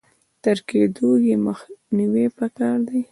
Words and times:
تر 0.43 0.57
کېدونه 0.67 1.19
يې 1.27 1.35
مخنيوی 1.45 2.25
په 2.37 2.45
کار 2.57 2.77
دی. 2.89 3.01